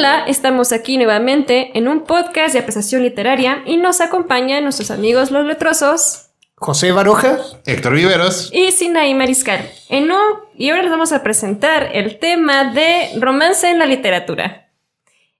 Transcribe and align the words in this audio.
Hola, 0.00 0.24
estamos 0.26 0.72
aquí 0.72 0.96
nuevamente 0.96 1.76
en 1.76 1.86
un 1.86 2.04
podcast 2.04 2.54
de 2.54 2.60
apreciación 2.60 3.02
literaria 3.02 3.62
y 3.66 3.76
nos 3.76 4.00
acompañan 4.00 4.62
nuestros 4.62 4.90
amigos 4.90 5.30
los 5.30 5.44
letrosos. 5.44 6.30
José 6.54 6.90
Baroja, 6.90 7.36
Héctor 7.66 7.92
Viveros 7.92 8.48
y 8.50 8.72
Sinaí 8.72 9.12
Mariscal. 9.12 9.70
En 9.90 10.04
un, 10.04 10.18
y 10.56 10.70
ahora 10.70 10.84
les 10.84 10.90
vamos 10.90 11.12
a 11.12 11.22
presentar 11.22 11.90
el 11.92 12.18
tema 12.18 12.72
de 12.72 13.10
romance 13.20 13.68
en 13.68 13.78
la 13.78 13.84
literatura. 13.84 14.70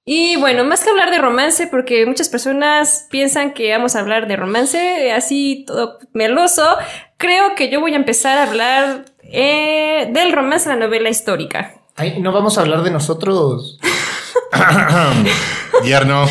Y 0.05 0.37
bueno, 0.37 0.63
más 0.65 0.85
que 0.85 0.91
hablar 0.91 1.11
de 1.11 1.17
romance, 1.17 1.67
porque 1.67 2.05
muchas 2.05 2.29
personas 2.29 3.07
piensan 3.11 3.55
que 3.55 3.73
vamos 3.73 3.97
a 3.97 4.01
hablar 4.01 4.29
de 4.29 4.37
romance 4.37 5.11
así 5.11 5.65
todo 5.67 6.01
meloso, 6.13 6.77
creo 7.17 7.55
que 7.55 7.71
yo 7.71 7.81
voy 7.81 7.95
a 7.95 7.97
empezar 7.97 8.37
a 8.37 8.43
hablar 8.43 9.07
eh, 9.23 10.11
del 10.13 10.33
romance 10.33 10.71
en 10.71 10.79
la 10.79 10.85
novela 10.85 11.09
histórica. 11.09 11.77
Ay, 11.97 12.21
no 12.21 12.31
vamos 12.33 12.59
a 12.59 12.61
hablar 12.61 12.83
de 12.83 12.91
nosotros. 12.91 13.79
Yerno. 15.85 16.27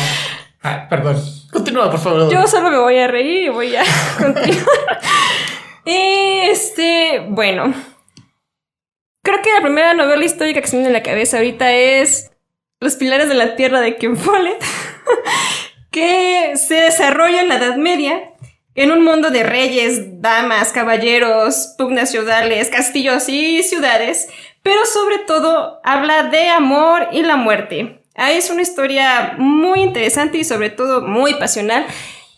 Ah, 0.62 0.86
perdón. 0.88 1.16
Continúa, 1.50 1.90
por 1.90 2.00
favor. 2.00 2.30
Yo 2.32 2.46
solo 2.46 2.70
me 2.70 2.78
voy 2.78 2.98
a 2.98 3.08
reír 3.08 3.44
y 3.44 3.48
voy 3.48 3.74
a 3.74 3.82
continuar. 4.18 5.00
este, 5.84 7.24
bueno. 7.28 7.74
Creo 9.22 9.42
que 9.42 9.52
la 9.52 9.60
primera 9.60 9.94
novela 9.94 10.24
histórica 10.24 10.60
que 10.60 10.66
se 10.66 10.76
me 10.76 10.82
viene 10.82 10.96
en 10.96 11.02
la 11.02 11.08
cabeza 11.08 11.36
ahorita 11.38 11.72
es 11.72 12.30
Los 12.80 12.96
Pilares 12.96 13.28
de 13.28 13.34
la 13.34 13.54
Tierra 13.54 13.80
de 13.80 13.96
Ken 13.96 14.16
Follett, 14.16 14.62
que 15.90 16.52
se 16.56 16.74
desarrolla 16.74 17.42
en 17.42 17.48
la 17.48 17.56
Edad 17.56 17.76
Media, 17.76 18.30
en 18.74 18.92
un 18.92 19.04
mundo 19.04 19.30
de 19.30 19.42
reyes, 19.42 20.22
damas, 20.22 20.72
caballeros, 20.72 21.74
pugnas 21.76 22.12
feudales, 22.12 22.70
castillos 22.70 23.28
y 23.28 23.62
ciudades, 23.62 24.28
pero 24.62 24.86
sobre 24.86 25.18
todo 25.18 25.80
habla 25.84 26.24
de 26.24 26.48
amor 26.48 27.08
y 27.12 27.22
la 27.22 27.36
muerte. 27.36 27.99
Es 28.14 28.50
una 28.50 28.62
historia 28.62 29.34
muy 29.38 29.80
interesante 29.80 30.38
y 30.38 30.44
sobre 30.44 30.70
todo 30.70 31.02
muy 31.02 31.34
pasional 31.34 31.86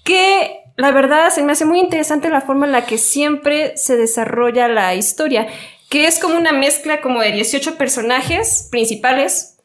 que 0.05 0.61
la 0.77 0.91
verdad 0.91 1.31
se 1.31 1.43
me 1.43 1.53
hace 1.53 1.65
muy 1.65 1.81
interesante 1.81 2.29
la 2.31 2.41
forma 2.41 2.67
en 2.67 2.73
la 2.73 2.87
que 2.87 2.99
siempre 2.99 3.77
se 3.77 3.97
desarrolla 3.97 4.69
la 4.69 4.95
historia, 4.95 5.47
que 5.89 6.07
es 6.07 6.19
como 6.19 6.37
una 6.37 6.53
mezcla 6.53 7.01
como 7.01 7.21
de 7.21 7.33
18 7.33 7.77
personajes 7.77 8.69
principales 8.71 9.59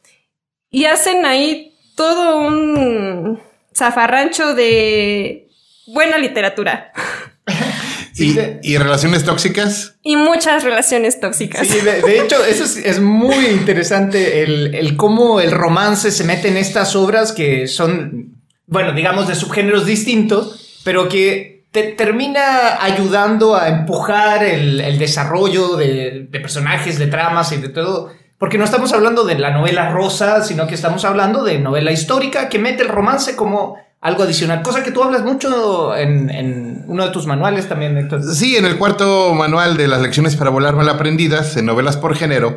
y 0.70 0.84
hacen 0.84 1.24
ahí 1.24 1.74
todo 1.96 2.38
un 2.38 3.40
zafarrancho 3.74 4.54
de 4.54 5.48
buena 5.86 6.18
literatura. 6.18 6.92
¿Y, 8.18 8.78
relaciones 8.78 9.24
tóxicas? 9.24 9.96
Y 10.02 10.16
muchas 10.16 10.64
relaciones 10.64 11.20
tóxicas. 11.20 11.66
Sí, 11.66 11.80
de, 11.80 12.20
hecho, 12.20 12.44
eso 12.44 12.64
es, 12.64 13.00
muy 13.00 13.46
interesante, 13.46 14.42
el, 14.42 14.96
cómo 14.96 15.40
el 15.40 15.50
romance 15.50 16.10
se 16.10 16.24
mete 16.24 16.48
en 16.48 16.56
estas 16.56 16.96
obras 16.96 17.32
que 17.32 17.66
son, 17.66 18.42
bueno, 18.66 18.92
digamos, 18.92 19.28
de 19.28 19.34
subgéneros 19.34 19.86
distintos, 19.86 20.80
pero 20.84 21.08
que 21.08 21.66
te 21.70 21.84
termina 21.84 22.82
ayudando 22.82 23.54
a 23.54 23.68
empujar 23.68 24.42
el, 24.42 24.98
desarrollo 24.98 25.76
de, 25.76 26.26
de 26.30 26.40
personajes, 26.40 26.98
de 26.98 27.06
tramas 27.06 27.52
y 27.52 27.58
de 27.58 27.68
todo. 27.68 28.12
Porque 28.38 28.56
no 28.56 28.64
estamos 28.64 28.92
hablando 28.92 29.24
de 29.24 29.36
la 29.38 29.50
novela 29.50 29.90
rosa, 29.90 30.44
sino 30.44 30.66
que 30.66 30.76
estamos 30.76 31.04
hablando 31.04 31.42
de 31.42 31.58
novela 31.58 31.90
histórica 31.90 32.48
que 32.48 32.60
mete 32.60 32.84
el 32.84 32.88
romance 32.88 33.34
como 33.34 33.76
algo 34.00 34.22
adicional, 34.22 34.62
cosa 34.62 34.84
que 34.84 34.92
tú 34.92 35.02
hablas 35.02 35.24
mucho 35.24 35.96
en, 35.96 36.84
uno 36.86 37.04
de 37.04 37.10
tus 37.10 37.26
manuales 37.26 37.68
también, 37.68 37.98
Héctor. 37.98 38.22
Sí, 38.22 38.56
en 38.56 38.64
el 38.64 38.78
cuarto 38.78 39.34
manual 39.34 39.76
de 39.76 39.88
las 39.88 40.00
lecciones 40.00 40.36
para 40.36 40.50
volar 40.50 40.76
mal 40.76 40.88
aprendidas, 40.88 41.56
en 41.56 41.66
novelas 41.66 41.96
por 41.96 42.14
género, 42.14 42.56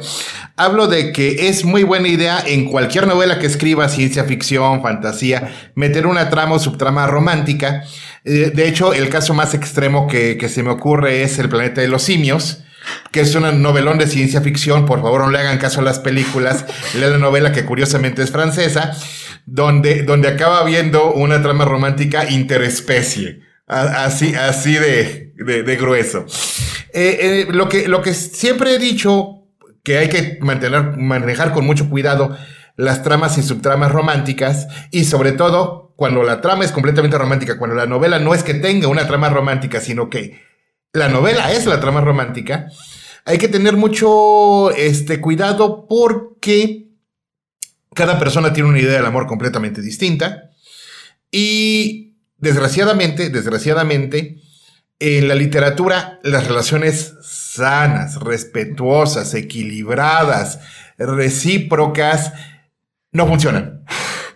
hablo 0.55 0.87
de 0.87 1.11
que 1.11 1.49
es 1.49 1.65
muy 1.65 1.83
buena 1.83 2.09
idea 2.09 2.43
en 2.45 2.69
cualquier 2.69 3.07
novela 3.07 3.39
que 3.39 3.47
escriba, 3.47 3.89
ciencia 3.89 4.23
ficción, 4.25 4.83
fantasía, 4.83 5.51
meter 5.73 6.05
una 6.05 6.29
trama 6.29 6.55
o 6.55 6.59
subtrama 6.59 7.07
romántica. 7.07 7.83
Eh, 8.23 8.51
de 8.53 8.67
hecho, 8.67 8.93
el 8.93 9.09
caso 9.09 9.33
más 9.33 9.55
extremo 9.55 10.07
que, 10.07 10.37
que 10.37 10.47
se 10.47 10.61
me 10.61 10.69
ocurre 10.69 11.23
es 11.23 11.39
El 11.39 11.49
planeta 11.49 11.81
de 11.81 11.87
los 11.87 12.03
simios 12.03 12.63
que 13.11 13.21
es 13.21 13.35
un 13.35 13.61
novelón 13.61 13.97
de 13.97 14.07
ciencia 14.07 14.41
ficción, 14.41 14.85
por 14.85 15.01
favor 15.01 15.21
no 15.21 15.31
le 15.31 15.39
hagan 15.39 15.57
caso 15.57 15.81
a 15.81 15.83
las 15.83 15.99
películas, 15.99 16.65
lea 16.99 17.09
la 17.09 17.17
novela 17.17 17.51
que 17.51 17.65
curiosamente 17.65 18.23
es 18.23 18.31
francesa, 18.31 18.91
donde, 19.45 20.03
donde 20.03 20.29
acaba 20.29 20.63
viendo 20.63 21.13
una 21.13 21.41
trama 21.41 21.65
romántica 21.65 22.29
interespecie. 22.29 23.41
Así, 23.67 24.35
así 24.35 24.73
de, 24.73 25.33
de, 25.37 25.75
grueso. 25.77 26.25
Eh, 26.93 27.45
eh, 27.47 27.47
lo, 27.49 27.69
que, 27.69 27.87
lo 27.87 28.01
que 28.01 28.13
siempre 28.13 28.75
he 28.75 28.79
dicho, 28.79 29.45
que 29.81 29.97
hay 29.97 30.09
que 30.09 30.39
mantener, 30.41 30.97
manejar 30.97 31.53
con 31.53 31.65
mucho 31.65 31.89
cuidado 31.89 32.35
las 32.75 33.01
tramas 33.01 33.37
y 33.37 33.43
subtramas 33.43 33.93
románticas, 33.93 34.67
y 34.91 35.05
sobre 35.05 35.31
todo 35.31 35.93
cuando 35.95 36.23
la 36.23 36.41
trama 36.41 36.65
es 36.65 36.71
completamente 36.71 37.17
romántica, 37.17 37.57
cuando 37.57 37.75
la 37.75 37.85
novela 37.85 38.19
no 38.19 38.33
es 38.33 38.43
que 38.43 38.55
tenga 38.55 38.87
una 38.87 39.07
trama 39.07 39.29
romántica, 39.29 39.79
sino 39.79 40.09
que 40.09 40.41
la 40.93 41.07
novela 41.07 41.51
es 41.51 41.65
la 41.65 41.79
trama 41.79 42.01
romántica, 42.01 42.69
hay 43.25 43.37
que 43.37 43.47
tener 43.47 43.77
mucho 43.77 44.71
este, 44.71 45.21
cuidado 45.21 45.87
porque 45.87 46.87
cada 47.93 48.17
persona 48.19 48.53
tiene 48.53 48.69
una 48.69 48.79
idea 48.79 48.93
del 48.93 49.05
amor 49.05 49.27
completamente 49.27 49.81
distinta. 49.81 50.51
Y 51.29 52.17
desgraciadamente, 52.37 53.29
desgraciadamente, 53.29 54.41
en 54.99 55.27
la 55.27 55.35
literatura 55.35 56.19
las 56.23 56.47
relaciones 56.47 57.15
sanas, 57.21 58.19
respetuosas, 58.19 59.33
equilibradas, 59.33 60.59
recíprocas, 60.97 62.33
no 63.11 63.27
funcionan. 63.27 63.83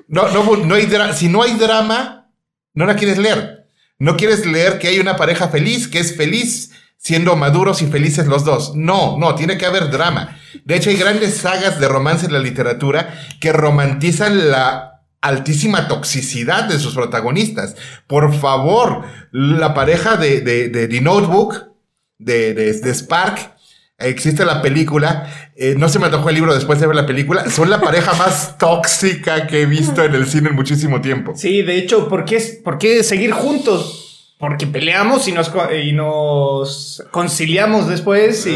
No, 0.08 0.30
no, 0.30 0.76
hay 0.76 0.88
si 1.14 1.30
no 1.30 1.42
hay 1.42 1.54
drama, 1.54 2.32
no 2.74 2.86
la 2.86 2.96
quieres 2.96 3.18
leer. 3.18 3.65
No 3.98 4.18
quieres 4.18 4.46
leer 4.46 4.80
que 4.80 4.88
hay 4.88 5.00
una 5.00 5.16
pareja 5.16 5.48
feliz, 5.50 5.88
que 5.88 6.00
es 6.00 6.16
feliz 6.16 6.72
siendo 6.98 7.36
maduros 7.36 7.82
y 7.82 7.88
felices 7.88 8.28
los 8.28 8.44
dos. 8.44 8.76
No, 8.76 9.18
no, 9.18 9.36
tiene 9.36 9.58
que 9.58 9.66
haber 9.66 9.92
drama. 9.92 10.38
De 10.64 10.76
hecho, 10.76 10.90
hay 10.90 10.98
grandes 10.98 11.38
sagas 11.38 11.80
de 11.80 11.88
romance 11.88 12.26
en 12.26 12.34
la 12.34 12.40
literatura 12.40 13.14
que 13.40 13.54
romantizan 13.54 14.50
la 14.50 15.04
altísima 15.22 15.88
toxicidad 15.88 16.66
de 16.66 16.80
sus 16.80 16.94
protagonistas. 16.94 17.76
Por 18.08 18.34
favor, 18.34 19.04
la 19.32 19.74
pareja 19.74 20.18
de, 20.18 20.42
de, 20.42 20.70
de 20.70 20.88
The 20.88 21.02
Notebook, 21.02 21.72
de, 22.18 22.54
de, 22.54 22.94
Spark, 22.94 23.55
existe 23.98 24.46
la 24.46 24.62
película, 24.62 25.30
eh, 25.56 25.76
no 25.78 25.90
se 25.90 26.00
me 26.00 26.06
antojó 26.06 26.30
el 26.30 26.36
libro 26.36 26.54
después 26.54 26.80
de 26.80 26.88
ver 26.88 26.96
la 26.96 27.06
película, 27.06 27.50
son 27.50 27.70
la 27.70 27.80
pareja 27.80 28.14
más 28.18 28.58
tóxica 28.58 29.48
que 29.48 29.62
he 29.62 29.66
visto 29.66 30.04
en 30.04 30.16
el 30.16 30.26
cine 30.28 30.50
en 30.50 30.56
muchísimo 30.56 31.02
tiempo. 31.02 31.34
Sí, 31.36 31.62
de 31.62 31.78
hecho, 31.78 32.08
¿por 32.08 32.26
qué, 32.26 32.40
por 32.64 32.78
qué 32.78 33.04
seguir 33.04 33.32
juntos? 33.32 34.02
porque 34.38 34.68
peleamos 34.68 35.28
y 35.28 35.32
nos, 35.32 35.52
y 35.84 35.94
nos 35.94 37.04
conciliamos 37.12 37.88
después. 37.88 38.46
Y, 38.46 38.56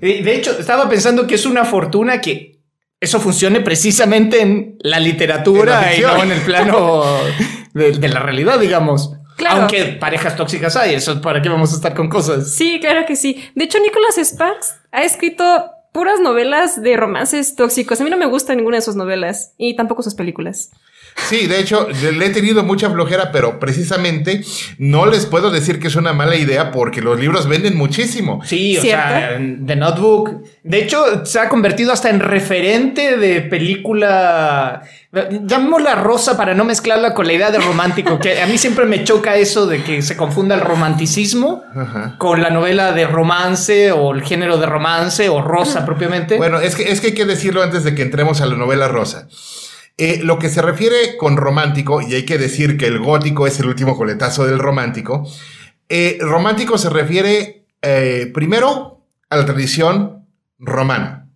de 0.00 0.34
hecho, 0.34 0.58
estaba 0.58 0.88
pensando 0.88 1.26
que 1.26 1.36
es 1.36 1.46
una 1.46 1.64
fortuna 1.64 2.20
que 2.20 2.60
eso 3.00 3.20
funcione 3.20 3.60
precisamente 3.60 4.42
en 4.42 4.76
la 4.80 5.00
literatura 5.00 5.94
y 5.96 6.00
no 6.00 6.22
en 6.22 6.32
el 6.32 6.40
plano 6.40 7.04
de, 7.74 8.08
la 8.08 8.20
realidad, 8.20 8.58
digamos. 8.58 9.12
Aunque 9.50 9.84
parejas 10.00 10.36
tóxicas 10.36 10.76
hay, 10.76 10.94
eso 10.94 11.20
para 11.20 11.42
qué 11.42 11.48
vamos 11.48 11.72
a 11.72 11.76
estar 11.76 11.94
con 11.94 12.08
cosas. 12.08 12.52
Sí, 12.52 12.78
claro 12.80 13.04
que 13.06 13.16
sí. 13.16 13.44
De 13.54 13.64
hecho, 13.64 13.78
Nicholas 13.80 14.16
Sparks 14.16 14.76
ha 14.90 15.02
escrito 15.02 15.44
puras 15.92 16.20
novelas 16.20 16.82
de 16.82 16.96
romances 16.96 17.54
tóxicos. 17.54 18.00
A 18.00 18.04
mí 18.04 18.10
no 18.10 18.16
me 18.16 18.26
gusta 18.26 18.54
ninguna 18.54 18.76
de 18.78 18.82
sus 18.82 18.96
novelas 18.96 19.54
y 19.58 19.76
tampoco 19.76 20.02
sus 20.02 20.14
películas. 20.14 20.70
Sí, 21.16 21.46
de 21.46 21.60
hecho, 21.60 21.88
le 21.88 22.26
he 22.26 22.30
tenido 22.30 22.62
mucha 22.62 22.90
flojera, 22.90 23.32
pero 23.32 23.58
precisamente 23.58 24.42
no 24.78 25.06
les 25.06 25.26
puedo 25.26 25.50
decir 25.50 25.78
que 25.78 25.88
es 25.88 25.96
una 25.96 26.12
mala 26.12 26.36
idea 26.36 26.70
porque 26.70 27.00
los 27.00 27.18
libros 27.18 27.48
venden 27.48 27.76
muchísimo. 27.76 28.40
Sí, 28.44 28.76
o 28.76 28.82
sea, 28.82 29.38
The 29.38 29.76
Notebook. 29.76 30.42
De 30.62 30.82
hecho, 30.82 31.24
se 31.24 31.40
ha 31.40 31.48
convertido 31.48 31.92
hasta 31.92 32.10
en 32.10 32.20
referente 32.20 33.16
de 33.16 33.40
película. 33.42 34.82
Llamémosla 35.12 35.96
rosa 35.96 36.36
para 36.36 36.54
no 36.54 36.64
mezclarla 36.64 37.12
con 37.12 37.26
la 37.26 37.34
idea 37.34 37.50
de 37.50 37.58
romántico, 37.58 38.18
que 38.18 38.40
a 38.40 38.46
mí 38.46 38.56
siempre 38.56 38.86
me 38.86 39.04
choca 39.04 39.36
eso 39.36 39.66
de 39.66 39.82
que 39.82 40.00
se 40.00 40.16
confunda 40.16 40.54
el 40.54 40.62
romanticismo 40.62 41.62
con 42.18 42.40
la 42.40 42.50
novela 42.50 42.92
de 42.92 43.06
romance 43.06 43.92
o 43.92 44.14
el 44.14 44.22
género 44.22 44.56
de 44.56 44.66
romance 44.66 45.28
o 45.28 45.42
rosa 45.42 45.84
propiamente. 45.84 46.38
Bueno, 46.38 46.60
es 46.60 46.74
que, 46.74 46.90
es 46.90 47.00
que 47.00 47.08
hay 47.08 47.14
que 47.14 47.26
decirlo 47.26 47.62
antes 47.62 47.84
de 47.84 47.94
que 47.94 48.02
entremos 48.02 48.40
a 48.40 48.46
la 48.46 48.56
novela 48.56 48.88
rosa. 48.88 49.28
Eh, 49.98 50.20
lo 50.22 50.38
que 50.38 50.48
se 50.48 50.62
refiere 50.62 51.16
con 51.18 51.36
romántico, 51.36 52.00
y 52.00 52.14
hay 52.14 52.24
que 52.24 52.38
decir 52.38 52.78
que 52.78 52.86
el 52.86 52.98
gótico 52.98 53.46
es 53.46 53.60
el 53.60 53.66
último 53.66 53.96
coletazo 53.96 54.46
del 54.46 54.58
romántico, 54.58 55.28
eh, 55.88 56.16
romántico 56.20 56.78
se 56.78 56.88
refiere 56.88 57.66
eh, 57.82 58.30
primero 58.32 59.04
a 59.28 59.36
la 59.36 59.44
tradición 59.44 60.26
romana, 60.58 61.28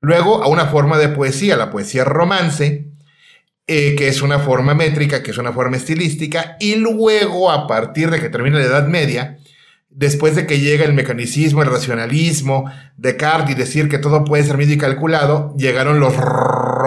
luego 0.00 0.42
a 0.42 0.46
una 0.46 0.66
forma 0.66 0.98
de 0.98 1.08
poesía, 1.08 1.56
la 1.56 1.70
poesía 1.70 2.04
romance, 2.04 2.86
que 3.66 4.08
es 4.08 4.20
una 4.20 4.40
forma 4.40 4.74
métrica, 4.74 5.22
que 5.22 5.30
es 5.30 5.38
una 5.38 5.52
forma 5.52 5.76
estilística, 5.76 6.56
y 6.58 6.74
luego 6.74 7.52
a 7.52 7.68
partir 7.68 8.10
de 8.10 8.18
que 8.18 8.28
termina 8.28 8.58
la 8.58 8.64
Edad 8.64 8.88
Media, 8.88 9.38
después 9.90 10.34
de 10.34 10.46
que 10.46 10.58
llega 10.58 10.84
el 10.84 10.92
mecanicismo, 10.92 11.62
el 11.62 11.70
racionalismo, 11.70 12.70
Descartes 12.96 13.54
y 13.54 13.58
decir 13.58 13.88
que 13.88 13.98
todo 13.98 14.24
puede 14.24 14.44
ser 14.44 14.56
medido 14.56 14.74
y 14.74 14.78
calculado, 14.78 15.54
llegaron 15.56 16.00
los 16.00 16.16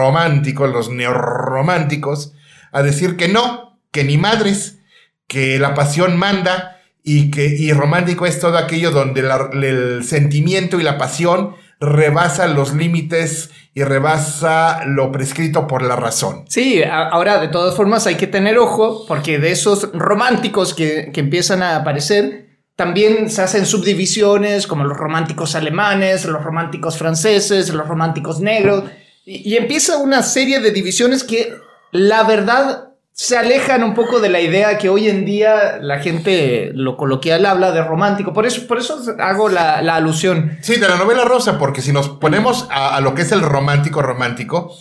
románticos, 0.04 0.70
los 0.70 0.90
neorrománticos, 0.90 2.34
a 2.72 2.84
decir 2.84 3.16
que 3.16 3.28
no, 3.28 3.80
que 3.92 4.04
ni 4.04 4.18
madres, 4.18 4.80
que 5.28 5.60
la 5.60 5.74
pasión 5.74 6.18
manda 6.18 6.82
y 7.04 7.32
que 7.32 7.46
y 7.46 7.72
romántico 7.72 8.26
es 8.26 8.40
todo 8.40 8.58
aquello 8.58 8.92
donde 8.92 9.22
el 9.22 10.04
sentimiento 10.04 10.80
y 10.80 10.84
la 10.84 10.98
pasión 10.98 11.56
rebasa 11.80 12.48
los 12.48 12.74
límites 12.74 13.52
y 13.74 13.84
rebasa 13.84 14.86
lo 14.86 15.12
prescrito 15.12 15.68
por 15.68 15.82
la 15.82 15.96
razón. 15.96 16.46
Sí, 16.48 16.82
ahora 16.84 17.40
de 17.40 17.48
todas 17.48 17.76
formas 17.76 18.06
hay 18.08 18.16
que 18.16 18.28
tener 18.28 18.58
ojo 18.58 19.06
porque 19.08 19.40
de 19.40 19.52
esos 19.52 19.90
románticos 19.94 20.74
que, 20.74 21.12
empiezan 21.14 21.64
a 21.64 21.78
aparecer, 21.78 22.60
también 22.76 23.30
se 23.30 23.42
hacen 23.42 23.66
subdivisiones 23.66 24.68
como 24.68 24.84
los 24.84 24.98
románticos 24.98 25.56
alemanes, 25.56 26.26
los 26.26 26.44
románticos 26.44 26.98
franceses, 26.98 27.74
los 27.74 27.88
románticos 27.88 28.40
negros, 28.40 28.86
y 29.26 29.56
empieza 29.56 29.98
una 29.98 30.22
serie 30.24 30.60
de 30.60 30.72
divisiones 30.72 31.24
que 31.24 31.56
la 31.92 32.24
verdad 32.24 32.94
se 33.14 33.38
alejan 33.38 33.84
un 33.84 33.94
poco 33.94 34.20
de 34.20 34.30
la 34.30 34.42
idea 34.42 34.80
que 34.80 34.90
hoy 34.90 35.08
en 35.08 35.24
día 35.24 35.78
la 35.80 36.00
gente 36.00 36.72
lo 36.74 36.98
coloquial 36.98 37.46
habla 37.46 37.72
de 37.72 37.84
romántico. 37.84 38.34
Por 38.34 38.48
eso, 38.48 38.66
por 38.68 38.80
eso 38.80 39.00
hago 39.20 39.50
la, 39.50 39.78
alusión. 39.78 40.58
Sí, 40.62 40.78
de 40.78 40.90
la 40.90 40.98
novela 40.98 41.24
rosa, 41.24 41.60
porque 41.60 41.84
si 41.84 41.94
nos 41.94 42.10
ponemos 42.10 42.68
a, 42.72 43.00
lo 43.02 43.14
que 43.14 43.22
es 43.22 43.32
el 43.32 43.42
romántico 43.42 44.02
romántico, 44.02 44.76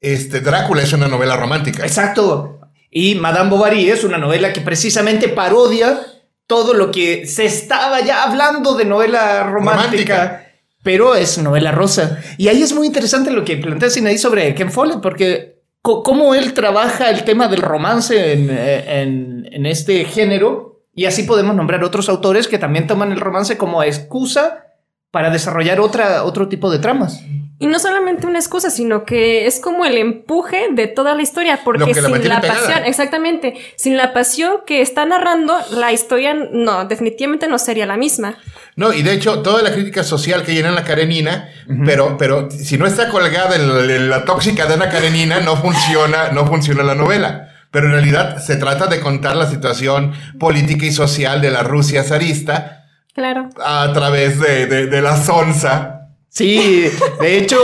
este 0.00 0.40
Drácula 0.40 0.82
es 0.82 0.92
una 0.92 1.08
novela 1.08 1.36
romántica. 1.36 1.82
Exacto. 1.84 2.60
Y 2.90 3.14
Madame 3.14 3.50
Bovary 3.50 3.90
es 3.90 4.04
una 4.04 4.18
novela 4.18 4.52
que 4.52 4.60
precisamente 4.60 5.28
parodia 5.28 5.98
todo 6.46 6.74
lo 6.74 6.90
que 6.90 7.26
se 7.26 7.46
estaba 7.46 8.00
ya 8.02 8.24
hablando 8.24 8.74
de 8.74 8.84
novela 8.84 9.44
romántica. 9.44 10.47
Pero 10.82 11.14
es 11.14 11.38
novela 11.38 11.72
rosa. 11.72 12.22
Y 12.36 12.48
ahí 12.48 12.62
es 12.62 12.72
muy 12.72 12.86
interesante 12.86 13.30
lo 13.30 13.44
que 13.44 13.56
plantea 13.56 13.90
Sinaí 13.90 14.18
sobre 14.18 14.54
Ken 14.54 14.70
Follett, 14.70 15.00
porque 15.00 15.58
cómo 15.82 16.34
él 16.34 16.52
trabaja 16.54 17.10
el 17.10 17.24
tema 17.24 17.48
del 17.48 17.62
romance 17.62 18.14
eh, 18.16 19.02
en, 19.02 19.66
este 19.66 20.04
género 20.04 20.82
y 20.94 21.06
así 21.06 21.22
podemos 21.24 21.54
nombrar 21.54 21.84
otros 21.84 22.08
autores 22.08 22.48
que 22.48 22.58
también 22.58 22.86
toman 22.86 23.12
el 23.12 23.20
romance 23.20 23.56
como 23.56 23.82
excusa 23.82 24.64
para 25.10 25.30
desarrollar 25.30 25.80
otra, 25.80 26.24
otro 26.24 26.48
tipo 26.48 26.70
de 26.70 26.78
tramas. 26.78 27.22
Y 27.60 27.66
no 27.66 27.80
solamente 27.80 28.26
una 28.26 28.38
excusa, 28.38 28.70
sino 28.70 29.04
que 29.04 29.46
es 29.46 29.58
como 29.58 29.84
el 29.84 29.98
empuje 29.98 30.68
de 30.70 30.86
toda 30.86 31.14
la 31.14 31.22
historia, 31.22 31.60
porque 31.64 31.92
sin 31.92 32.28
la, 32.28 32.40
pasión, 32.40 32.84
exactamente, 32.84 33.54
sin 33.74 33.96
la 33.96 34.12
pasión 34.12 34.58
que 34.64 34.80
está 34.80 35.04
narrando, 35.06 35.56
la 35.72 35.92
historia 35.92 36.34
no, 36.34 36.84
definitivamente 36.84 37.48
no 37.48 37.58
sería 37.58 37.84
la 37.84 37.96
misma. 37.96 38.38
No, 38.78 38.92
y 38.92 39.02
de 39.02 39.12
hecho, 39.12 39.40
toda 39.40 39.60
la 39.60 39.72
crítica 39.72 40.04
social 40.04 40.44
que 40.44 40.54
llena 40.54 40.70
la 40.70 40.84
Karenina, 40.84 41.48
pero, 41.84 42.16
pero 42.16 42.48
si 42.48 42.78
no 42.78 42.86
está 42.86 43.08
colgada 43.08 43.56
en 43.56 44.08
la, 44.08 44.24
tóxica 44.24 44.66
de 44.66 44.74
Ana 44.74 44.88
Karenina, 44.88 45.40
no 45.40 45.56
funciona, 45.56 46.28
no 46.30 46.46
funciona 46.46 46.84
la 46.84 46.94
novela. 46.94 47.48
Pero 47.72 47.86
en 47.86 47.92
realidad 47.94 48.38
se 48.38 48.54
trata 48.54 48.86
de 48.86 49.00
contar 49.00 49.34
la 49.34 49.50
situación 49.50 50.12
política 50.38 50.86
y 50.86 50.92
social 50.92 51.40
de 51.40 51.50
la 51.50 51.64
Rusia 51.64 52.04
zarista. 52.04 52.84
Claro. 53.16 53.48
A 53.60 53.92
través 53.92 54.38
de, 54.38 54.66
de, 54.66 55.02
la 55.02 55.16
sonza 55.16 55.97
Sí, 56.38 56.88
de 57.20 57.38
hecho, 57.38 57.58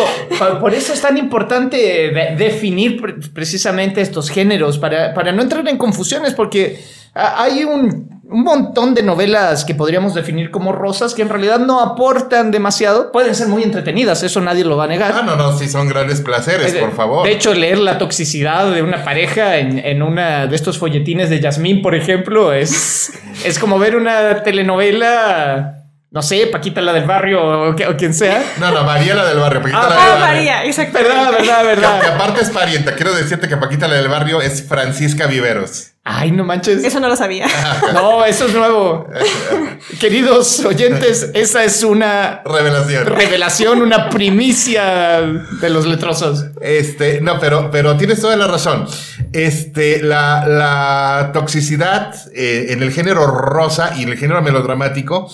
por 0.61 0.75
eso 0.75 0.93
es 0.93 1.01
tan 1.01 1.17
importante 1.17 2.13
definir 2.37 3.01
precisamente 3.33 4.01
estos 4.01 4.31
géneros, 4.31 4.79
para, 4.79 5.15
para 5.15 5.33
no 5.33 5.43
entrar 5.43 5.67
en 5.69 5.79
confusiones, 5.79 6.35
porque 6.35 6.83
hay 7.15 7.65
un 7.65 8.15
un 8.35 8.43
montón 8.43 8.95
de 8.95 9.03
novelas 9.03 9.65
que 9.65 9.75
podríamos 9.75 10.15
definir 10.15 10.51
como 10.51 10.73
rosas 10.73 11.15
que 11.15 11.23
en 11.23 11.29
realidad 11.29 11.61
no 11.61 11.81
aportan 11.81 12.51
demasiado. 12.51 13.13
Pueden 13.13 13.35
ser 13.35 13.49
muy 13.49 13.63
entretenidas, 13.63 14.23
eso 14.23 14.41
nadie 14.41 14.65
lo 14.65 14.77
va 14.77 14.85
a 14.85 14.87
negar. 14.89 15.13
Ah, 15.15 15.23
no, 15.23 15.37
no, 15.37 15.57
sí 15.57 15.69
son 15.69 15.89
grandes 15.89 16.21
placeres, 16.21 16.75
eh, 16.75 16.81
por 16.81 16.93
favor. 16.93 17.27
De 17.27 17.33
hecho, 17.33 17.55
leer 17.55 17.79
la 17.79 17.99
toxicidad 17.99 18.73
de 18.73 18.83
una 18.83 19.05
pareja 19.05 19.59
en, 19.59 19.79
en 19.79 20.03
una 20.03 20.47
de 20.47 20.57
estos 20.57 20.79
folletines 20.79 21.31
de 21.31 21.41
Yasmín, 21.41 21.83
por 21.83 21.95
ejemplo, 21.95 22.53
es, 22.53 23.13
es 23.45 23.59
como 23.59 23.79
ver 23.79 23.95
una 23.95 24.43
telenovela 24.43 25.84
no 26.15 26.23
sé, 26.23 26.47
Paquita 26.47 26.81
la 26.81 26.93
del 26.93 27.07
barrio 27.07 27.71
o, 27.71 27.75
quien 27.75 28.15
sea. 28.15 28.55
No, 28.61 28.71
no, 28.71 28.85
María 28.85 29.17
la 29.17 29.25
del 29.25 29.41
barrio. 29.41 29.61
Paquita 29.61 29.81
ah, 29.81 29.89
la 29.89 29.97
del 29.97 30.05
barrio. 30.07 30.27
María, 30.27 30.65
exacto. 30.65 30.97
Verdad, 30.97 31.33
verdad, 31.33 31.65
verdad. 31.65 32.01
Que, 32.01 32.07
aparte 32.07 32.41
es 32.41 32.51
parienta. 32.51 32.95
Quiero 32.95 33.13
decirte 33.13 33.49
que 33.49 33.57
Paquita 33.57 33.89
la 33.89 33.97
del 33.97 34.07
barrio 34.07 34.41
es 34.41 34.63
Francisca 34.63 35.27
Viveros. 35.27 35.89
Ay, 36.05 36.31
no 36.31 36.45
manches. 36.45 36.85
Eso 36.85 37.01
no 37.01 37.09
lo 37.09 37.17
sabía. 37.17 37.49
no, 37.95 38.25
eso 38.25 38.47
es 38.47 38.55
nuevo. 38.55 39.09
Queridos 39.99 40.65
oyentes, 40.65 41.31
esa 41.35 41.65
es 41.65 41.83
una 41.83 42.43
revelación. 42.45 43.07
Revelación, 43.07 43.83
una 43.83 44.09
primicia 44.09 45.21
de 45.61 45.69
los 45.69 45.85
letrosos. 45.85 46.45
Este, 46.61 47.23
no, 47.23 47.41
pero, 47.41 47.73
pero 47.73 47.97
tienes 47.97 48.21
toda 48.21 48.37
la 48.37 48.47
razón. 48.47 48.87
Este, 49.33 50.01
la, 50.01 50.47
la 50.47 51.31
toxicidad 51.33 52.15
eh, 52.33 52.67
en 52.69 52.85
el 52.85 52.93
género 52.93 53.27
rosa 53.27 53.95
y 53.97 54.05
en 54.05 54.11
el 54.11 54.17
género 54.17 54.43
melodramático 54.43 55.29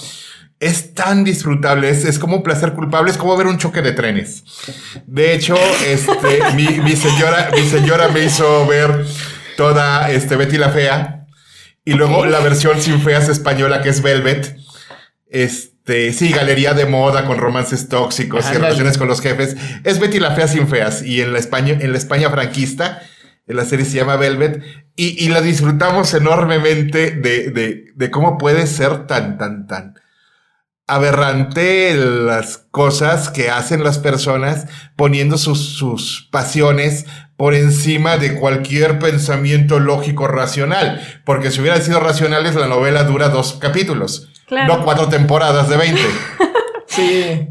es 0.61 0.93
tan 0.93 1.25
disfrutable, 1.25 1.89
es, 1.89 2.19
como 2.19 2.37
un 2.37 2.43
placer 2.43 2.75
culpable, 2.75 3.11
es 3.11 3.17
como 3.17 3.35
ver 3.35 3.47
un 3.47 3.57
choque 3.57 3.81
de 3.81 3.93
trenes. 3.93 4.45
De 5.07 5.35
hecho, 5.35 5.57
este, 5.87 6.53
mi, 6.55 6.95
señora, 6.97 7.51
mi 7.55 7.67
señora 7.67 8.09
me 8.09 8.25
hizo 8.25 8.67
ver 8.67 9.07
toda 9.57 10.11
este, 10.11 10.37
Betty 10.37 10.59
la 10.59 10.69
Fea 10.69 11.27
y 11.83 11.95
luego 11.95 12.27
la 12.27 12.41
versión 12.41 12.81
sin 12.81 13.01
feas 13.01 13.31
española 13.31 13.81
que 13.81 13.89
es 13.89 14.03
Velvet. 14.03 14.59
Este, 15.31 16.13
sí, 16.13 16.31
galería 16.31 16.75
de 16.75 16.85
moda 16.85 17.25
con 17.25 17.39
romances 17.39 17.89
tóxicos 17.89 18.45
y 18.53 18.59
relaciones 18.59 18.99
con 18.99 19.09
los 19.09 19.23
jefes. 19.23 19.57
Es 19.85 19.99
Betty 19.99 20.21
la 20.21 20.33
Fea 20.33 20.47
sin 20.47 20.69
feas 20.69 21.03
y 21.03 21.23
en 21.23 21.33
la 21.33 21.39
España, 21.39 21.79
en 21.81 21.93
la 21.93 21.99
España 21.99 22.29
franquista, 22.29 23.01
la 23.47 23.65
serie 23.65 23.87
se 23.87 23.97
llama 23.97 24.17
Velvet 24.17 24.63
y, 24.95 25.29
la 25.31 25.41
disfrutamos 25.41 26.13
enormemente 26.13 27.13
de, 27.13 27.51
de, 27.51 27.87
de 27.95 28.11
cómo 28.11 28.37
puede 28.37 28.67
ser 28.67 29.07
tan, 29.07 29.39
tan, 29.39 29.67
tan 29.67 29.95
aberrante 30.95 31.95
las 31.95 32.59
cosas 32.59 33.31
que 33.31 33.51
hacen 33.51 33.85
las 33.85 33.99
personas 33.99 34.67
poniendo 34.97 35.39
sus, 35.39 35.77
sus, 35.77 36.29
pasiones 36.31 37.07
por 37.37 37.55
encima 37.55 38.17
de 38.19 38.35
cualquier 38.35 38.99
pensamiento 38.99 39.79
lógico 39.79 40.27
racional. 40.27 41.01
Porque 41.25 41.51
si 41.51 41.61
hubiera 41.61 41.81
sido 41.81 42.01
racionales, 42.01 42.55
la 42.55 42.67
novela 42.67 43.05
dura 43.05 43.29
dos 43.29 43.55
capítulos, 43.55 44.29
no 44.51 44.85
cuatro 44.85 45.09
temporadas 45.09 45.69
de 45.69 45.77
20. 45.77 46.01
sí. 46.87 47.49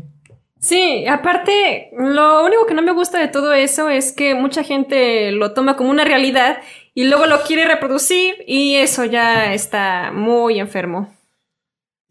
Sí, 0.59 1.07
aparte, 1.07 1.89
lo 1.97 2.43
único 2.43 2.65
que 2.65 2.73
no 2.73 2.81
me 2.81 2.91
gusta 2.91 3.17
de 3.17 3.29
todo 3.29 3.53
eso 3.53 3.89
es 3.89 4.11
que 4.11 4.35
mucha 4.35 4.63
gente 4.63 5.31
lo 5.31 5.53
toma 5.53 5.77
como 5.77 5.89
una 5.89 6.03
realidad 6.03 6.57
y 6.93 7.05
luego 7.05 7.27
lo 7.27 7.43
quiere 7.43 7.65
reproducir 7.65 8.43
y 8.45 8.75
eso 8.75 9.05
ya 9.05 9.53
está 9.53 10.11
muy 10.13 10.59
enfermo. 10.59 11.15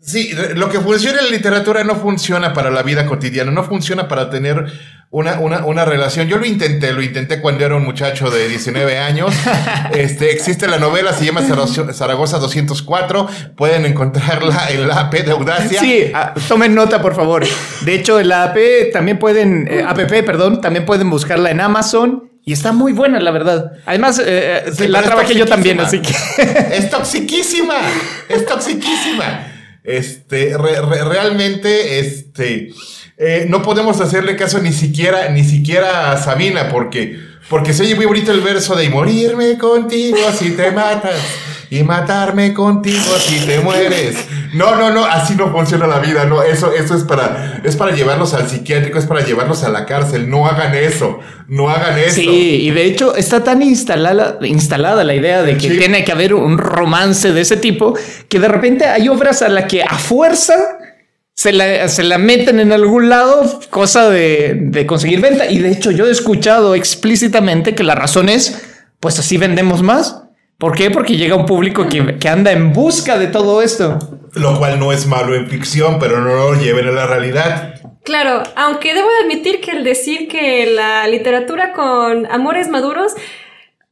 Sí, 0.00 0.30
lo 0.54 0.68
que 0.68 0.78
funciona 0.78 1.18
en 1.18 1.24
la 1.24 1.30
literatura 1.30 1.82
no 1.82 1.96
funciona 1.96 2.52
para 2.52 2.70
la 2.70 2.82
vida 2.84 3.04
cotidiana, 3.04 3.50
no 3.50 3.64
funciona 3.64 4.06
para 4.06 4.30
tener 4.30 4.66
una, 5.10 5.40
una, 5.40 5.64
una, 5.64 5.84
relación. 5.84 6.28
Yo 6.28 6.38
lo 6.38 6.46
intenté, 6.46 6.92
lo 6.92 7.02
intenté 7.02 7.40
cuando 7.40 7.64
era 7.64 7.74
un 7.74 7.84
muchacho 7.84 8.30
de 8.30 8.48
19 8.48 8.98
años. 8.98 9.34
Este, 9.92 10.30
existe 10.32 10.68
la 10.68 10.78
novela, 10.78 11.12
se 11.12 11.24
llama 11.24 11.40
Zaragoza 11.92 12.38
204. 12.38 13.26
Pueden 13.56 13.86
encontrarla 13.86 14.68
en 14.70 14.86
la 14.86 15.00
AP 15.00 15.24
de 15.24 15.32
Audacia. 15.32 15.80
Sí, 15.80 16.12
ah, 16.14 16.34
tomen 16.46 16.74
nota, 16.74 17.02
por 17.02 17.16
favor. 17.16 17.44
De 17.80 17.94
hecho, 17.94 18.20
en 18.20 18.28
la 18.28 18.44
AP 18.44 18.92
también 18.92 19.18
pueden, 19.18 19.66
eh, 19.68 19.84
app, 19.86 19.98
perdón, 19.98 20.60
también 20.60 20.84
pueden 20.84 21.10
buscarla 21.10 21.50
en 21.50 21.60
Amazon. 21.60 22.30
Y 22.44 22.52
está 22.52 22.72
muy 22.72 22.92
buena, 22.92 23.18
la 23.18 23.30
verdad. 23.30 23.72
Además, 23.86 24.20
eh, 24.24 24.64
eh, 24.66 24.88
la 24.88 25.02
trabajé 25.02 25.34
yo 25.34 25.46
también, 25.46 25.80
así 25.80 26.00
que. 26.00 26.14
Es 26.72 26.88
toxiquísima. 26.90 27.74
Es 28.28 28.46
toxiquísima. 28.46 29.57
Este, 29.88 30.54
realmente, 30.58 31.98
este, 31.98 32.72
eh, 33.16 33.46
no 33.48 33.62
podemos 33.62 34.00
hacerle 34.02 34.36
caso 34.36 34.58
ni 34.58 34.72
siquiera, 34.72 35.30
ni 35.30 35.44
siquiera 35.44 36.12
a 36.12 36.18
Sabina, 36.18 36.68
porque, 36.68 37.18
porque 37.48 37.72
se 37.72 37.84
oye 37.84 37.94
muy 37.94 38.04
bonito 38.04 38.30
el 38.30 38.42
verso 38.42 38.76
de 38.76 38.90
morirme 38.90 39.56
contigo 39.56 40.18
si 40.38 40.50
te 40.50 40.70
matas 40.72 41.16
y 41.70 41.82
matarme 41.82 42.54
contigo 42.54 43.18
si 43.18 43.44
te 43.46 43.60
mueres. 43.60 44.16
No, 44.54 44.76
no, 44.76 44.90
no, 44.90 45.04
así 45.04 45.34
no 45.34 45.52
funciona 45.52 45.86
la 45.86 45.98
vida, 45.98 46.24
no, 46.24 46.42
eso, 46.42 46.72
eso 46.72 46.94
es 46.94 47.04
para, 47.04 47.60
es 47.64 47.76
para 47.76 47.94
llevarlos 47.94 48.32
al 48.32 48.48
psiquiátrico, 48.48 48.98
es 48.98 49.04
para 49.04 49.24
llevarlos 49.24 49.62
a 49.62 49.68
la 49.68 49.84
cárcel, 49.84 50.30
no 50.30 50.46
hagan 50.46 50.74
eso, 50.74 51.20
no 51.48 51.68
hagan 51.68 51.98
eso. 51.98 52.14
Sí, 52.14 52.60
y 52.62 52.70
de 52.70 52.84
hecho 52.84 53.14
está 53.14 53.44
tan 53.44 53.62
instalada, 53.62 54.38
instalada 54.46 55.04
la 55.04 55.14
idea 55.14 55.42
de 55.42 55.58
que 55.58 55.70
tiene 55.70 56.04
que 56.04 56.12
haber 56.12 56.32
un 56.32 56.56
romance 56.56 57.32
de 57.32 57.42
ese 57.42 57.58
tipo, 57.58 57.94
que 58.28 58.40
de 58.40 58.48
repente 58.48 58.86
hay 58.86 59.08
obras 59.08 59.42
a 59.42 59.48
las 59.48 59.66
que 59.66 59.82
a 59.82 59.98
fuerza 59.98 60.78
se 61.34 61.52
la, 61.52 61.86
se 61.88 62.02
la, 62.02 62.18
meten 62.18 62.58
en 62.58 62.72
algún 62.72 63.08
lado, 63.08 63.60
cosa 63.70 64.10
de, 64.10 64.56
de, 64.60 64.86
conseguir 64.86 65.20
venta. 65.20 65.48
Y 65.48 65.58
de 65.58 65.70
hecho, 65.70 65.92
yo 65.92 66.06
he 66.06 66.10
escuchado 66.10 66.74
explícitamente 66.74 67.76
que 67.76 67.84
la 67.84 67.94
razón 67.94 68.28
es, 68.28 68.60
pues 68.98 69.20
así 69.20 69.36
vendemos 69.36 69.80
más. 69.80 70.27
¿Por 70.60 70.74
qué? 70.74 70.90
Porque 70.90 71.16
llega 71.16 71.36
un 71.36 71.46
público 71.46 71.86
que, 71.88 72.28
anda 72.28 72.50
en 72.50 72.72
busca 72.72 73.16
de 73.16 73.28
todo 73.28 73.62
esto. 73.62 73.96
Lo 74.34 74.58
cual 74.58 74.80
no 74.80 74.90
es 74.90 75.06
malo 75.06 75.36
en 75.36 75.46
ficción, 75.46 76.00
pero 76.00 76.20
no 76.20 76.34
lo 76.34 76.54
lleven 76.60 76.88
a 76.88 76.90
la 76.90 77.06
realidad. 77.06 77.74
Claro, 78.04 78.42
aunque 78.56 78.92
debo 78.92 79.06
admitir 79.22 79.60
que 79.60 79.70
el 79.70 79.84
decir 79.84 80.26
que 80.26 80.66
la 80.66 81.06
literatura 81.06 81.72
con 81.72 82.26
amores 82.26 82.68
maduros 82.68 83.12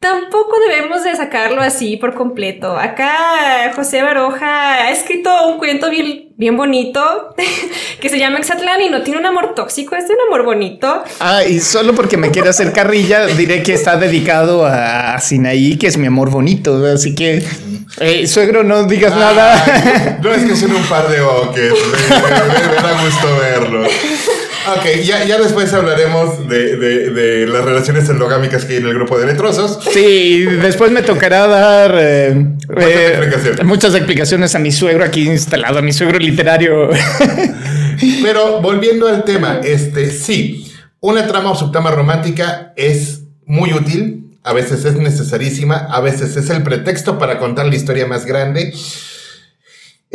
tampoco 0.01 0.55
debemos 0.69 1.03
de 1.05 1.17
sacarlo 1.17 1.61
así 1.63 1.97
por 1.97 2.15
completo. 2.15 2.77
Acá 2.79 3.73
José 3.75 4.03
Baroja 4.03 4.75
ha 4.85 4.91
escrito 4.91 5.31
un 5.49 5.59
cuento 5.59 5.91
bien, 5.91 6.29
bien 6.37 6.57
bonito 6.57 7.35
que 8.01 8.09
se 8.09 8.19
llama 8.19 8.39
Exatlán 8.39 8.81
y 8.83 8.89
no 8.89 9.03
tiene 9.03 9.19
un 9.21 9.27
amor 9.27 9.55
tóxico, 9.55 9.97
es 9.97 10.05
un 10.05 10.17
amor 10.29 10.45
bonito. 10.45 11.03
Ah, 11.21 11.45
y 11.45 11.61
solo 11.61 11.95
porque 11.95 12.17
me 12.17 12.31
quiere 12.31 12.49
hacer 12.51 12.73
carrilla, 12.73 13.27
diré 13.27 13.63
que 13.63 13.73
está 13.75 13.97
dedicado 13.97 14.65
a 14.67 15.19
Sinaí, 15.21 15.77
que 15.79 15.87
es 15.89 15.97
mi 15.97 16.07
amor 16.07 16.31
bonito. 16.31 16.85
Así 16.87 17.15
que, 17.15 17.43
eh, 18.01 18.27
suegro, 18.27 18.63
no 18.63 18.85
digas 18.85 19.13
Ah, 19.15 19.19
nada. 19.19 20.19
No 20.23 20.33
es 20.33 20.45
que 20.45 20.55
son 20.57 20.73
un 20.75 20.83
par 20.85 21.09
de 21.09 21.21
oques. 21.21 21.73
Me, 21.73 22.19
me- 22.19 22.69
me 22.77 22.83
da 22.83 23.03
gusto 23.03 23.37
verlo. 23.41 23.89
Ok, 24.69 25.03
ya, 25.05 25.25
ya 25.25 25.39
después 25.39 25.73
hablaremos 25.73 26.49
de, 26.49 26.77
de- 26.77 27.11
de 27.11 27.47
las 27.47 27.65
relaciones 27.65 28.09
endogámicas 28.09 28.65
que 28.65 28.73
hay 28.75 28.79
en 28.81 28.87
el 28.87 28.95
grupo 28.95 29.19
de 29.19 29.27
letrosos. 29.27 29.79
Sí, 29.93 30.45
después 30.45 30.91
me 30.91 31.03
tocará 31.03 31.47
dar 31.47 31.95
eh, 31.99 32.29
eh, 32.77 33.07
explicaciones. 33.17 33.65
muchas 33.65 33.95
explicaciones 33.95 34.55
a 34.55 34.59
mi 34.59 34.73
suegro 34.73 35.05
aquí 35.05 35.27
instalado, 35.29 35.79
a 35.79 35.83
mi 35.83 35.93
suegro 35.93 36.19
literario. 36.19 36.91
Pero 38.23 38.61
volviendo 38.61 39.09
al 39.09 39.25
tema, 39.25 39.61
este 39.65 40.11
sí, 40.11 40.73
una 41.01 41.27
trama 41.27 41.53
o 41.53 41.55
subtrama 41.57 41.91
romántica 41.91 42.73
es 42.77 43.21
muy 43.45 43.73
útil, 43.73 44.37
a 44.43 44.53
veces 44.53 44.85
es 44.85 44.97
necesarísima, 44.97 45.77
a 45.91 46.01
veces 46.01 46.37
es 46.37 46.51
el 46.51 46.63
pretexto 46.63 47.19
para 47.19 47.39
contar 47.39 47.67
la 47.67 47.75
historia 47.77 48.07
más 48.07 48.27
grande. 48.27 48.73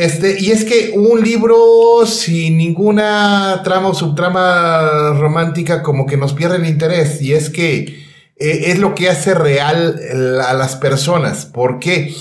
Este, 0.01 0.37
y 0.39 0.49
es 0.49 0.65
que 0.65 0.93
un 0.95 1.21
libro 1.21 2.05
sin 2.07 2.57
ninguna 2.57 3.61
trama 3.63 3.89
o 3.89 3.93
subtrama 3.93 5.13
romántica 5.19 5.83
como 5.83 6.07
que 6.07 6.17
nos 6.17 6.33
pierde 6.33 6.55
el 6.55 6.65
interés 6.65 7.21
y 7.21 7.33
es 7.33 7.51
que 7.51 8.01
eh, 8.37 8.63
es 8.71 8.79
lo 8.79 8.95
que 8.95 9.09
hace 9.09 9.35
real 9.35 9.99
a 10.47 10.53
las 10.53 10.75
personas. 10.75 11.45
¿Por 11.45 11.77
qué? 11.77 12.15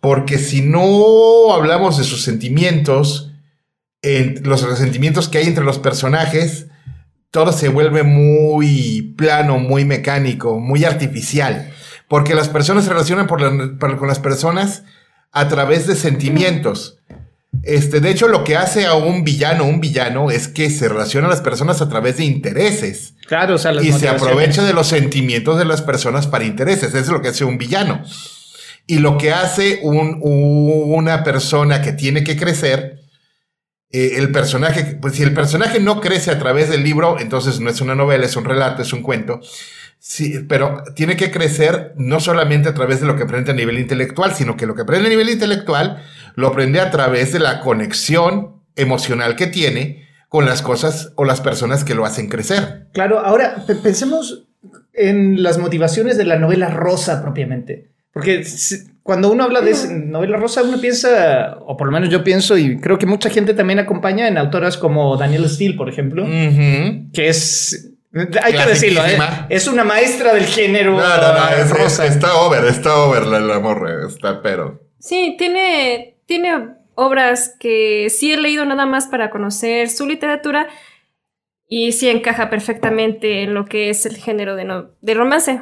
Porque 0.00 0.38
si 0.38 0.62
no 0.62 1.54
hablamos 1.54 1.98
de 1.98 2.04
sus 2.04 2.22
sentimientos, 2.24 3.30
en 4.02 4.40
los 4.42 4.62
resentimientos 4.62 5.28
que 5.28 5.38
hay 5.38 5.46
entre 5.46 5.62
los 5.64 5.78
personajes, 5.78 6.66
todo 7.30 7.52
se 7.52 7.68
vuelve 7.68 8.02
muy 8.02 9.14
plano, 9.16 9.58
muy 9.58 9.84
mecánico, 9.84 10.58
muy 10.58 10.84
artificial. 10.84 11.70
Porque 12.08 12.34
las 12.34 12.48
personas 12.48 12.82
se 12.84 12.90
relacionan 12.90 13.28
por 13.28 13.40
la- 13.40 13.78
por- 13.78 13.96
con 13.98 14.08
las 14.08 14.18
personas 14.18 14.82
a 15.30 15.46
través 15.46 15.86
de 15.86 15.94
sentimientos. 15.94 16.96
Este, 17.62 18.00
de 18.00 18.10
hecho, 18.10 18.26
lo 18.28 18.42
que 18.44 18.56
hace 18.56 18.86
a 18.86 18.94
un 18.94 19.22
villano 19.24 19.64
un 19.64 19.80
villano 19.80 20.30
es 20.30 20.48
que 20.48 20.70
se 20.70 20.88
relaciona 20.88 21.26
a 21.26 21.30
las 21.30 21.40
personas 21.42 21.80
a 21.82 21.88
través 21.88 22.16
de 22.16 22.24
intereses 22.24 23.14
claro, 23.26 23.56
o 23.56 23.58
sea, 23.58 23.72
las 23.72 23.84
y 23.84 23.92
se 23.92 24.08
aprovecha 24.08 24.64
de 24.64 24.72
los 24.72 24.86
sentimientos 24.88 25.58
de 25.58 25.64
las 25.66 25.82
personas 25.82 26.26
para 26.26 26.44
intereses. 26.44 26.88
Eso 26.88 26.98
es 26.98 27.08
lo 27.08 27.20
que 27.22 27.28
hace 27.28 27.44
un 27.44 27.58
villano. 27.58 28.02
Y 28.86 28.98
lo 28.98 29.18
que 29.18 29.32
hace 29.32 29.78
un- 29.82 30.18
una 30.22 31.22
persona 31.22 31.80
que 31.82 31.92
tiene 31.92 32.24
que 32.24 32.36
crecer, 32.36 33.00
eh, 33.92 34.12
el 34.16 34.32
personaje, 34.32 34.96
pues 35.00 35.14
si 35.14 35.22
el 35.22 35.34
personaje 35.34 35.80
no 35.80 36.00
crece 36.00 36.30
a 36.30 36.38
través 36.38 36.70
del 36.70 36.82
libro, 36.82 37.18
entonces 37.20 37.60
no 37.60 37.70
es 37.70 37.80
una 37.80 37.94
novela, 37.94 38.24
es 38.24 38.36
un 38.36 38.44
relato, 38.44 38.82
es 38.82 38.92
un 38.92 39.02
cuento. 39.02 39.40
Sí, 40.02 40.40
pero 40.48 40.82
tiene 40.96 41.14
que 41.16 41.30
crecer 41.30 41.92
no 41.96 42.20
solamente 42.20 42.70
a 42.70 42.74
través 42.74 43.00
de 43.00 43.06
lo 43.06 43.16
que 43.16 43.24
aprende 43.24 43.50
a 43.50 43.54
nivel 43.54 43.78
intelectual, 43.78 44.34
sino 44.34 44.56
que 44.56 44.66
lo 44.66 44.74
que 44.74 44.82
aprende 44.82 45.06
a 45.08 45.10
nivel 45.10 45.28
intelectual 45.28 46.02
lo 46.36 46.48
aprende 46.48 46.80
a 46.80 46.90
través 46.90 47.32
de 47.32 47.38
la 47.40 47.60
conexión 47.60 48.62
emocional 48.76 49.36
que 49.36 49.46
tiene 49.46 50.06
con 50.28 50.46
las 50.46 50.62
cosas 50.62 51.12
o 51.16 51.24
las 51.24 51.40
personas 51.40 51.84
que 51.84 51.94
lo 51.94 52.04
hacen 52.04 52.28
crecer. 52.28 52.86
Claro, 52.92 53.18
ahora 53.18 53.64
pe- 53.66 53.74
pensemos 53.76 54.46
en 54.92 55.42
las 55.42 55.58
motivaciones 55.58 56.16
de 56.16 56.24
la 56.24 56.36
novela 56.36 56.68
rosa 56.70 57.22
propiamente. 57.22 57.90
Porque 58.12 58.44
cuando 59.02 59.30
uno 59.30 59.44
habla 59.44 59.60
de 59.60 59.74
novela 60.04 60.36
rosa, 60.36 60.62
uno 60.62 60.80
piensa, 60.80 61.56
o 61.64 61.76
por 61.76 61.86
lo 61.86 61.92
menos 61.92 62.08
yo 62.10 62.22
pienso, 62.24 62.56
y 62.58 62.78
creo 62.80 62.98
que 62.98 63.06
mucha 63.06 63.30
gente 63.30 63.54
también 63.54 63.78
acompaña 63.78 64.26
en 64.28 64.36
autoras 64.38 64.76
como 64.76 65.16
Danielle 65.16 65.48
Steele, 65.48 65.76
por 65.76 65.88
ejemplo, 65.88 66.24
que 66.26 67.28
es. 67.28 67.86
Hay 68.42 68.52
que 68.52 68.66
decirlo, 68.66 69.04
¿eh? 69.06 69.16
Es 69.48 69.68
una 69.68 69.84
maestra 69.84 70.34
del 70.34 70.44
género 70.44 70.92
No, 70.96 70.98
no, 70.98 71.32
no, 71.32 71.48
es- 71.50 71.66
es- 71.66 71.70
rosa. 71.70 72.06
está 72.06 72.34
over, 72.34 72.64
está 72.64 72.96
over 72.96 73.24
la, 73.26 73.38
la 73.38 73.60
morra, 73.60 74.06
está 74.08 74.42
pero. 74.42 74.82
Sí, 74.98 75.36
tiene, 75.38 76.16
tiene 76.30 76.76
obras 76.94 77.56
que 77.58 78.08
sí 78.08 78.30
he 78.32 78.36
leído 78.36 78.64
nada 78.64 78.86
más 78.86 79.08
para 79.08 79.30
conocer 79.30 79.88
su 79.90 80.06
literatura 80.06 80.68
y 81.66 81.90
sí 81.90 82.08
encaja 82.08 82.48
perfectamente 82.50 83.42
en 83.42 83.52
lo 83.52 83.64
que 83.64 83.90
es 83.90 84.06
el 84.06 84.16
género 84.16 84.54
de, 84.54 84.64
no- 84.64 84.90
de 85.00 85.14
romance. 85.14 85.60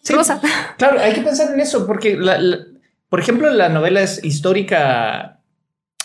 Sí, 0.00 0.14
Rosa. 0.14 0.40
Claro, 0.78 0.98
hay 0.98 1.12
que 1.12 1.20
pensar 1.20 1.52
en 1.52 1.60
eso, 1.60 1.86
porque, 1.86 2.16
la- 2.16 2.38
la- 2.38 2.58
por 3.10 3.20
ejemplo, 3.20 3.50
la 3.50 3.68
novela 3.68 4.00
es 4.00 4.24
histórica 4.24 5.40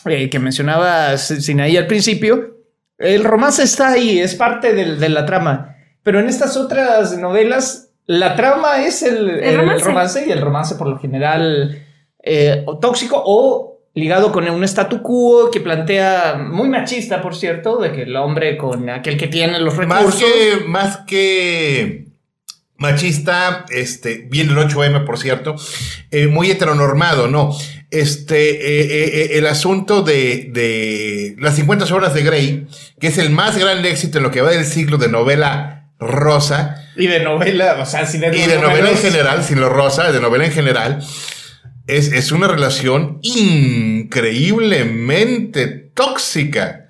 eh, 0.05 0.29
que 0.29 0.39
mencionaba 0.39 1.17
Sinaí 1.17 1.77
al 1.77 1.87
principio. 1.87 2.57
El 2.97 3.23
romance 3.23 3.63
está 3.63 3.89
ahí, 3.93 4.19
es 4.19 4.35
parte 4.35 4.73
del- 4.73 4.99
de 4.99 5.07
la 5.09 5.25
trama. 5.25 5.77
Pero 6.03 6.19
en 6.19 6.27
estas 6.27 6.57
otras 6.57 7.17
novelas, 7.17 7.91
la 8.05 8.35
trama 8.35 8.83
es 8.83 9.01
el, 9.01 9.29
el 9.29 9.55
romance. 9.57 9.85
romance. 9.85 10.25
y 10.27 10.31
el 10.31 10.41
romance 10.41 10.75
por 10.75 10.87
lo 10.87 10.99
general 10.99 11.81
eh, 12.21 12.63
o 12.65 12.79
tóxico 12.79 13.21
o 13.25 13.72
ligado 13.93 14.31
con 14.31 14.49
un 14.49 14.63
statu 14.63 15.01
quo 15.01 15.51
que 15.51 15.59
plantea, 15.59 16.35
muy 16.35 16.69
machista, 16.69 17.21
por 17.21 17.35
cierto, 17.35 17.77
de 17.77 17.91
que 17.91 18.03
el 18.03 18.15
hombre 18.15 18.57
con 18.57 18.89
aquel 18.89 19.17
que 19.17 19.27
tiene 19.27 19.59
los 19.59 19.75
Más 19.77 19.99
recursos... 19.99 20.23
que, 20.23 20.65
más 20.65 20.97
que 21.05 22.07
machista, 22.77 23.65
este, 23.69 24.27
viene 24.29 24.51
el 24.51 24.57
8M, 24.57 25.05
por 25.05 25.19
cierto, 25.19 25.55
eh, 26.11 26.27
muy 26.27 26.49
heteronormado, 26.49 27.27
¿no? 27.27 27.55
Este, 27.91 28.49
eh, 28.49 28.81
eh, 28.81 29.11
eh, 29.13 29.37
el 29.37 29.45
asunto 29.45 30.01
de, 30.01 30.49
de 30.51 31.35
las 31.37 31.55
50 31.55 31.93
horas 31.93 32.15
de 32.15 32.23
Grey, 32.23 32.67
que 32.99 33.07
es 33.07 33.19
el 33.19 33.29
más 33.29 33.55
gran 33.55 33.85
éxito 33.85 34.17
en 34.17 34.23
lo 34.23 34.31
que 34.31 34.41
va 34.41 34.49
del 34.49 34.65
siglo 34.65 34.97
de 34.97 35.09
novela 35.09 35.91
rosa, 35.99 36.89
Y 36.95 37.05
de 37.05 37.19
novela, 37.19 37.77
o 37.79 37.85
sea, 37.85 38.07
si 38.07 38.17
de, 38.17 38.35
y 38.35 38.47
de 38.47 38.57
novela 38.57 38.89
en 38.89 38.97
general, 38.97 39.43
sin 39.43 39.59
lo 39.59 39.69
rosa, 39.69 40.11
de 40.11 40.19
novela 40.19 40.45
en 40.45 40.51
general, 40.51 41.05
es, 41.87 42.11
es 42.11 42.31
una 42.31 42.47
relación 42.47 43.19
increíblemente 43.23 45.67
tóxica. 45.93 46.89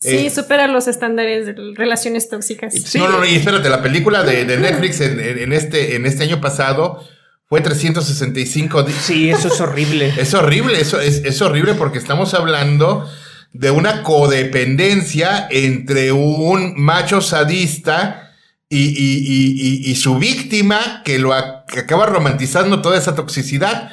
Sí, 0.00 0.26
Eh, 0.26 0.30
supera 0.30 0.66
los 0.68 0.86
estándares 0.86 1.46
de 1.46 1.54
relaciones 1.74 2.28
tóxicas. 2.28 2.74
Sí. 2.74 2.98
No, 2.98 3.08
no, 3.08 3.18
no, 3.20 3.24
y 3.26 3.36
espérate, 3.36 3.70
la 3.70 3.82
película 3.82 4.22
de, 4.22 4.44
de 4.44 4.58
Netflix 4.58 5.00
en, 5.00 5.18
en- 5.20 5.52
este, 5.52 5.96
en 5.96 6.04
este 6.04 6.24
año 6.24 6.40
pasado 6.40 7.02
fue 7.48 7.60
365 7.62 8.82
días. 8.82 8.98
Sí, 9.02 9.30
eso 9.30 9.48
es 9.48 9.60
horrible. 9.60 10.12
Es 10.18 10.34
horrible, 10.34 10.78
eso 10.80 11.00
es, 11.00 11.22
es 11.24 11.40
horrible 11.40 11.74
porque 11.74 11.98
estamos 11.98 12.34
hablando 12.34 13.08
de 13.52 13.70
una 13.70 14.02
codependencia 14.02 15.46
entre 15.50 16.12
un 16.12 16.74
macho 16.76 17.20
sadista 17.20 18.23
y, 18.68 18.78
y- 18.78 19.84
y- 19.86 19.90
y- 19.90 19.94
su 19.96 20.18
víctima 20.18 21.02
que 21.04 21.18
lo 21.18 21.32
que 21.68 21.80
acaba 21.80 22.06
romantizando 22.06 22.80
toda 22.82 22.98
esa 22.98 23.14
toxicidad. 23.14 23.92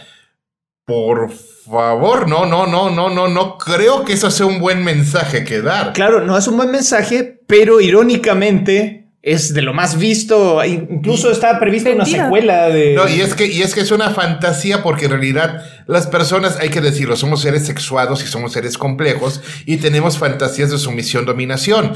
Por 0.85 1.31
favor, 1.31 2.27
no, 2.27 2.45
no, 2.45 2.65
no, 2.67 2.89
no, 2.89 3.09
no, 3.09 3.27
no 3.27 3.57
creo 3.57 4.03
que 4.03 4.13
eso 4.13 4.31
sea 4.31 4.45
un 4.45 4.59
buen 4.59 4.83
mensaje 4.83 5.43
que 5.43 5.61
dar. 5.61 5.93
Claro, 5.93 6.21
no 6.25 6.37
es 6.37 6.47
un 6.47 6.57
buen 6.57 6.71
mensaje, 6.71 7.41
pero 7.47 7.79
irónicamente 7.81 9.00
es 9.23 9.53
de 9.53 9.61
lo 9.61 9.73
más 9.73 9.97
visto. 9.99 10.63
Incluso 10.65 11.31
está 11.31 11.59
prevista 11.59 11.89
una 11.91 12.03
Vendido. 12.03 12.23
secuela 12.25 12.69
de. 12.69 12.95
No, 12.95 13.07
y 13.07 13.21
es 13.21 13.35
que, 13.35 13.45
y 13.45 13.61
es 13.61 13.73
que 13.75 13.81
es 13.81 13.91
una 13.91 14.09
fantasía 14.09 14.81
porque 14.81 15.05
en 15.05 15.11
realidad 15.11 15.63
las 15.85 16.07
personas, 16.07 16.57
hay 16.59 16.69
que 16.69 16.81
decirlo, 16.81 17.15
somos 17.15 17.41
seres 17.41 17.65
sexuados 17.65 18.23
y 18.23 18.27
somos 18.27 18.53
seres 18.53 18.77
complejos 18.77 19.41
y 19.65 19.77
tenemos 19.77 20.17
fantasías 20.17 20.71
de 20.71 20.77
sumisión, 20.79 21.25
dominación. 21.25 21.93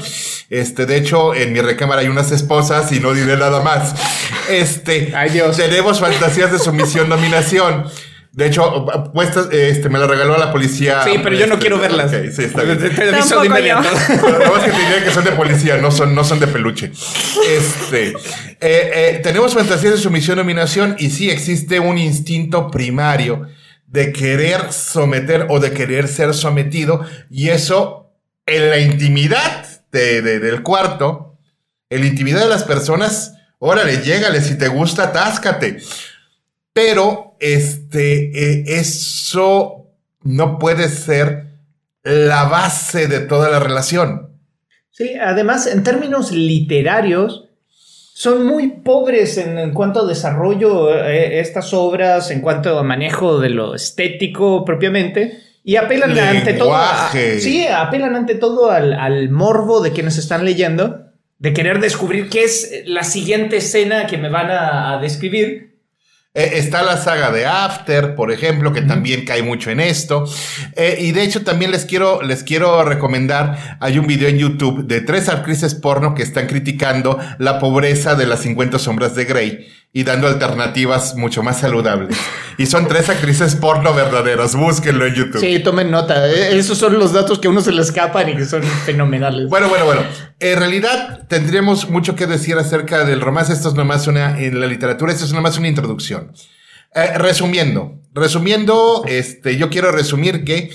Este, 0.50 0.86
de 0.86 0.96
hecho, 0.96 1.34
en 1.34 1.52
mi 1.52 1.60
recámara 1.60 2.02
hay 2.02 2.08
unas 2.08 2.30
esposas 2.30 2.92
y 2.92 3.00
no 3.00 3.12
diré 3.12 3.36
nada 3.36 3.60
más. 3.60 3.94
Este, 4.48 5.12
Ay, 5.16 5.30
Dios. 5.30 5.56
tenemos 5.56 5.98
fantasías 5.98 6.52
de 6.52 6.58
sumisión, 6.58 7.08
dominación. 7.08 7.86
De 8.36 8.46
hecho, 8.48 8.84
puestas, 9.14 9.48
este, 9.50 9.88
me 9.88 9.98
la 9.98 10.06
regaló 10.06 10.36
la 10.36 10.52
policía. 10.52 11.02
Sí, 11.04 11.12
pero 11.22 11.34
yo 11.34 11.46
no 11.46 11.54
Este, 11.54 11.58
quiero 11.66 11.78
verlas. 11.78 12.12
ok, 12.12 12.30
sí, 12.30 12.44
está 12.44 12.64
bien. 12.64 12.78
Te- 12.78 12.90
te 12.90 13.08
aviso 13.08 13.40
de 13.40 13.46
inmediato. 13.46 13.88
Nada 13.90 14.50
más 14.50 14.62
que 14.62 14.70
te 14.72 14.78
diría 14.78 15.02
que 15.04 15.10
son 15.10 15.24
de 15.24 15.32
policía, 15.32 15.78
no 15.78 15.90
son, 15.90 16.14
no 16.14 16.22
son 16.22 16.38
de 16.38 16.46
peluche. 16.46 16.92
Este, 17.48 18.08
eh, 18.10 18.14
eh, 18.60 19.20
tenemos 19.22 19.54
fantasías 19.54 19.94
de 19.94 19.98
sumisión, 19.98 20.36
dominación, 20.36 20.96
y 20.98 21.08
sí 21.08 21.30
existe 21.30 21.80
un 21.80 21.96
instinto 21.96 22.70
primario 22.70 23.48
de 23.86 24.12
querer 24.12 24.70
someter 24.70 25.46
o 25.48 25.58
de 25.58 25.70
querer 25.72 26.06
ser 26.06 26.34
sometido, 26.34 27.06
y 27.30 27.48
eso 27.48 28.10
en 28.44 28.68
la 28.68 28.78
intimidad 28.80 29.64
de- 29.92 30.20
de- 30.20 30.40
del 30.40 30.62
cuarto, 30.62 31.38
en 31.88 32.00
la 32.02 32.06
intimidad 32.06 32.40
de 32.40 32.48
las 32.50 32.64
personas, 32.64 33.32
órale, 33.58 34.02
llégale, 34.02 34.42
si 34.42 34.58
te 34.58 34.68
gusta, 34.68 35.04
atáscate. 35.04 35.78
Pero 36.74 37.25
este, 37.40 38.30
eh, 38.60 38.64
eso 38.66 39.86
no 40.22 40.58
puede 40.58 40.88
ser 40.88 41.46
la 42.02 42.44
base 42.44 43.06
de 43.08 43.20
toda 43.20 43.48
la 43.50 43.58
relación. 43.58 44.30
Sí, 44.90 45.14
además, 45.14 45.66
en 45.66 45.82
términos 45.82 46.32
literarios, 46.32 47.44
son 48.14 48.46
muy 48.46 48.68
pobres 48.68 49.36
en, 49.36 49.58
en 49.58 49.72
cuanto 49.74 50.00
a 50.00 50.06
desarrollo 50.06 50.94
eh, 50.94 51.38
estas 51.40 51.74
obras, 51.74 52.30
en 52.30 52.40
cuanto 52.40 52.78
a 52.78 52.82
manejo 52.82 53.38
de 53.40 53.50
lo 53.50 53.74
estético 53.74 54.64
propiamente. 54.64 55.38
Y 55.62 55.76
apelan 55.76 56.16
ante 56.18 56.52
todo. 56.54 56.74
a- 56.74 57.10
sí, 57.40 57.66
apelan 57.66 58.14
ante 58.16 58.36
todo 58.36 58.70
al, 58.70 58.92
al 58.94 59.28
morbo 59.30 59.80
de 59.80 59.92
quienes 59.92 60.16
están 60.16 60.44
leyendo, 60.44 61.06
de 61.38 61.52
querer 61.52 61.80
descubrir 61.80 62.28
qué 62.30 62.44
es 62.44 62.82
la 62.86 63.02
siguiente 63.02 63.56
escena 63.58 64.06
que 64.06 64.16
me 64.16 64.28
van 64.30 64.50
a, 64.50 64.94
a 64.94 64.98
describir. 65.00 65.75
Eh, 66.36 66.58
está 66.58 66.82
la 66.82 66.98
saga 66.98 67.30
de 67.30 67.46
After, 67.46 68.14
por 68.14 68.30
ejemplo, 68.30 68.70
que 68.70 68.82
también 68.82 69.24
cae 69.24 69.42
mucho 69.42 69.70
en 69.70 69.80
esto. 69.80 70.26
Eh, 70.74 70.98
y 71.00 71.12
de 71.12 71.22
hecho, 71.22 71.42
también 71.44 71.70
les 71.70 71.86
quiero, 71.86 72.20
les 72.20 72.42
quiero 72.42 72.84
recomendar, 72.84 73.78
hay 73.80 73.98
un 73.98 74.06
video 74.06 74.28
en 74.28 74.36
YouTube 74.36 74.86
de 74.86 75.00
tres 75.00 75.30
actrices 75.30 75.74
porno 75.74 76.14
que 76.14 76.22
están 76.22 76.46
criticando 76.46 77.18
la 77.38 77.58
pobreza 77.58 78.16
de 78.16 78.26
las 78.26 78.40
50 78.40 78.78
sombras 78.78 79.14
de 79.14 79.24
Grey 79.24 79.66
y 79.92 80.04
dando 80.04 80.26
alternativas 80.26 81.14
mucho 81.16 81.42
más 81.42 81.60
saludables. 81.60 82.16
Y 82.58 82.66
son 82.66 82.86
tres 82.86 83.08
actrices 83.08 83.56
porno 83.56 83.94
verdaderas, 83.94 84.54
búsquenlo 84.54 85.06
en 85.06 85.14
YouTube. 85.14 85.40
Sí, 85.40 85.58
tomen 85.60 85.90
nota. 85.90 86.26
eh, 86.28 86.58
Esos 86.58 86.76
son 86.78 86.98
los 86.98 87.12
datos 87.12 87.38
que 87.38 87.48
a 87.48 87.50
uno 87.50 87.60
se 87.62 87.72
le 87.72 87.80
escapan 87.82 88.28
y 88.28 88.36
que 88.36 88.44
son 88.44 88.62
fenomenales. 88.62 89.48
Bueno, 89.48 89.68
bueno, 89.68 89.86
bueno. 89.86 90.02
En 90.38 90.58
realidad 90.58 91.26
tendríamos 91.28 91.88
mucho 91.88 92.14
que 92.14 92.26
decir 92.26 92.56
acerca 92.56 93.04
del 93.04 93.20
romance. 93.20 93.52
Esto 93.52 93.68
es 93.70 93.74
nomás 93.74 94.06
una, 94.06 94.38
en 94.38 94.60
la 94.60 94.66
literatura, 94.66 95.12
esto 95.12 95.24
es 95.24 95.32
nomás 95.32 95.56
una 95.58 95.68
introducción. 95.68 96.32
Eh, 96.94 97.18
resumiendo, 97.18 98.00
resumiendo, 98.12 99.02
este, 99.06 99.56
yo 99.56 99.68
quiero 99.70 99.92
resumir 99.92 100.44
que 100.44 100.70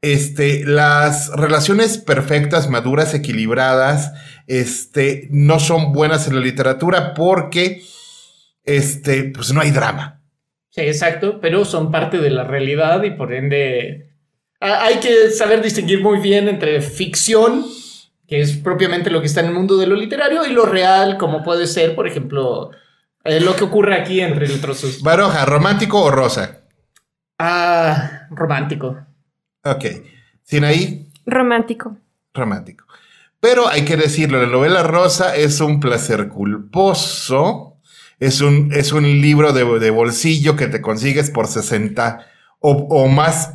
este, 0.00 0.64
las 0.64 1.28
relaciones 1.30 1.98
perfectas, 1.98 2.70
maduras, 2.70 3.14
equilibradas, 3.14 4.12
este, 4.46 5.28
no 5.30 5.58
son 5.58 5.92
buenas 5.92 6.26
en 6.26 6.36
la 6.36 6.40
literatura 6.40 7.12
porque, 7.14 7.82
este, 8.76 9.24
pues 9.34 9.52
no 9.52 9.60
hay 9.60 9.70
drama. 9.70 10.20
Sí, 10.70 10.82
exacto, 10.82 11.40
pero 11.40 11.64
son 11.64 11.90
parte 11.90 12.18
de 12.18 12.30
la 12.30 12.44
realidad 12.44 13.02
y 13.02 13.10
por 13.12 13.32
ende 13.32 14.10
hay 14.60 14.96
que 14.96 15.30
saber 15.30 15.62
distinguir 15.62 16.02
muy 16.02 16.18
bien 16.20 16.48
entre 16.48 16.80
ficción, 16.82 17.64
que 18.26 18.40
es 18.40 18.56
propiamente 18.56 19.10
lo 19.10 19.20
que 19.20 19.26
está 19.26 19.40
en 19.40 19.46
el 19.46 19.54
mundo 19.54 19.76
de 19.76 19.86
lo 19.86 19.94
literario, 19.96 20.44
y 20.46 20.52
lo 20.52 20.66
real, 20.66 21.16
como 21.16 21.42
puede 21.42 21.66
ser, 21.66 21.94
por 21.94 22.06
ejemplo, 22.06 22.70
eh, 23.24 23.40
lo 23.40 23.56
que 23.56 23.64
ocurre 23.64 23.94
aquí 23.94 24.20
entre 24.20 24.46
el 24.46 24.60
trozos. 24.60 25.00
Baroja, 25.02 25.44
romántico 25.46 26.02
o 26.02 26.10
rosa. 26.10 26.60
Ah, 27.38 28.26
romántico. 28.30 28.98
Ok. 29.64 29.84
Sinaí, 30.42 31.08
Romántico. 31.26 31.96
romántico. 32.34 32.84
Pero 33.40 33.68
hay 33.68 33.84
que 33.84 33.96
decirlo, 33.96 34.40
la 34.40 34.48
novela 34.50 34.82
rosa 34.82 35.36
es 35.36 35.60
un 35.60 35.78
placer 35.78 36.28
culposo, 36.28 37.67
es 38.20 38.40
un, 38.40 38.72
es 38.74 38.92
un 38.92 39.04
libro 39.20 39.52
de, 39.52 39.64
de 39.78 39.90
bolsillo 39.90 40.56
que 40.56 40.66
te 40.66 40.80
consigues 40.80 41.30
por 41.30 41.46
60 41.46 42.26
o, 42.60 42.72
o 42.72 43.06
más, 43.08 43.54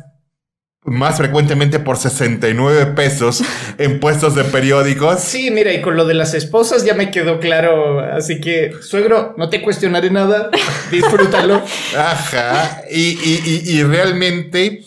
más 0.84 1.16
frecuentemente 1.18 1.78
por 1.78 1.96
69 1.98 2.86
pesos 2.94 3.42
en 3.78 4.00
puestos 4.00 4.34
de 4.34 4.44
periódicos. 4.44 5.20
Sí, 5.20 5.50
mira, 5.50 5.72
y 5.72 5.80
con 5.82 5.96
lo 5.96 6.04
de 6.06 6.14
las 6.14 6.34
esposas 6.34 6.84
ya 6.84 6.94
me 6.94 7.10
quedó 7.10 7.40
claro, 7.40 8.00
así 8.00 8.40
que, 8.40 8.72
suegro, 8.80 9.34
no 9.36 9.48
te 9.50 9.60
cuestionaré 9.62 10.10
nada, 10.10 10.50
disfrútalo. 10.90 11.62
Ajá. 11.96 12.82
Y, 12.90 13.18
y- 13.22 13.42
y- 13.66 13.70
y 13.78 13.82
realmente, 13.82 14.82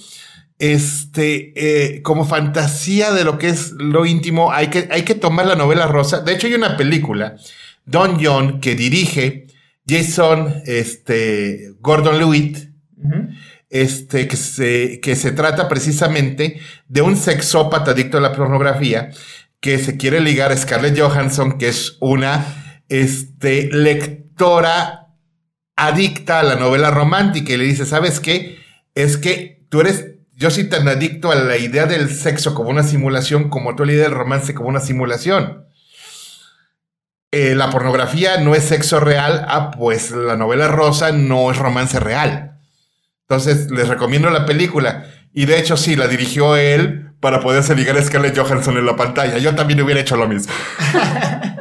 este, 0.60 1.54
eh, 1.56 2.02
como 2.02 2.26
fantasía 2.26 3.12
de 3.12 3.24
lo 3.24 3.38
que 3.38 3.50
es 3.50 3.72
lo 3.74 4.06
íntimo, 4.06 4.52
hay 4.52 4.68
que, 4.68 4.88
hay 4.92 5.04
que 5.04 5.16
tomar 5.16 5.46
la 5.46 5.56
novela 5.56 5.88
rosa. 5.88 6.22
De 6.22 6.34
hecho, 6.34 6.48
hay 6.48 6.54
una 6.56 6.78
película, 6.78 7.36
Don 7.86 8.18
John, 8.24 8.60
que 8.60 8.76
dirige 8.76 9.47
Jason 9.88 10.62
este, 10.66 11.74
Gordon 11.80 12.18
Lewitt, 12.18 12.58
este, 13.70 14.28
que, 14.28 14.36
se, 14.36 15.00
que 15.02 15.16
se 15.16 15.32
trata 15.32 15.68
precisamente 15.68 16.60
de 16.88 17.02
un 17.02 17.16
sexópata 17.16 17.92
adicto 17.92 18.18
a 18.18 18.22
la 18.22 18.34
pornografía 18.34 19.10
que 19.60 19.80
se 19.80 19.98
quiere 19.98 20.20
ligar 20.20 20.52
a 20.52 20.58
Scarlett 20.58 21.00
Johansson, 21.00 21.58
que 21.58 21.70
es 21.70 21.98
una 22.00 22.82
este, 22.90 23.70
lectora 23.72 25.08
adicta 25.76 26.40
a 26.40 26.44
la 26.44 26.56
novela 26.56 26.92
romántica 26.92 27.54
y 27.54 27.58
le 27.58 27.66
dice, 27.66 27.86
¿sabes 27.86 28.20
qué? 28.20 28.58
Es 28.96 29.18
que 29.18 29.66
tú 29.70 29.82
eres, 29.82 30.16
yo 30.34 30.50
soy 30.50 30.66
tan 30.66 30.88
adicto 30.88 31.32
a 31.32 31.36
la 31.36 31.58
idea 31.58 31.86
del 31.86 32.10
sexo 32.10 32.54
como 32.56 32.70
una 32.70 32.84
simulación 32.84 33.50
como 33.50 33.76
tú 33.76 33.84
a 33.84 33.86
la 33.86 33.94
idea 33.94 34.04
del 34.04 34.16
romance 34.16 34.54
como 34.54 34.70
una 34.70 34.80
simulación. 34.80 35.67
Eh, 37.32 37.56
la 37.56 37.70
pornografía 37.70 38.38
no 38.40 38.56
es 38.56 38.64
sexo 38.64 39.00
real, 39.00 39.46
ah, 39.48 39.72
pues 39.72 40.12
la 40.12 40.38
novela 40.38 40.68
rosa 40.68 41.12
no 41.12 41.52
es 41.52 41.58
romance 41.58 42.00
real. 42.00 42.60
Entonces, 43.22 43.70
les 43.70 43.88
recomiendo 43.88 44.30
la 44.30 44.46
película. 44.46 45.06
Y 45.34 45.46
de 45.46 45.60
hecho, 45.60 45.76
sí, 45.76 45.96
la 45.96 46.08
dirigió 46.08 46.56
él 46.56 47.12
para 47.20 47.42
poderse 47.42 47.76
ligar 47.76 47.98
a 47.98 48.04
Scarlett 48.04 48.38
Johansson 48.38 48.78
en 48.78 48.86
la 48.86 48.96
pantalla. 48.96 49.38
Yo 49.40 49.54
también 49.56 49.82
hubiera 49.82 50.00
hecho 50.00 50.16
lo 50.16 50.28
mismo. 50.28 50.54